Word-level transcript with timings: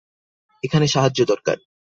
এখানে 0.63 0.85
সাহায্য 0.87 1.19
দরকার। 1.25 1.57